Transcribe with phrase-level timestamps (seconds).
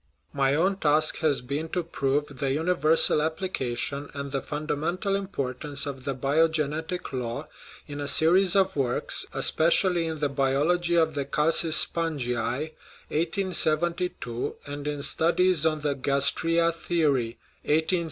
[0.33, 6.05] My own task has been to prove the universal application and the fundamental importance of
[6.05, 7.47] the biogenetic law
[7.85, 12.71] in a series of works, especially in the Biology of the Calcispongiae
[13.09, 17.37] (1872), and in Studies on the Gastraea Theory (1873
[17.69, 17.99] 1884).